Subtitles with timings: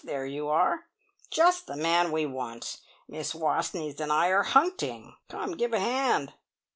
[0.03, 0.87] There you are.
[1.29, 2.77] Just the man we want.
[3.07, 5.15] Miss Wastneys and I are hunting.
[5.29, 6.33] Come and give a hand."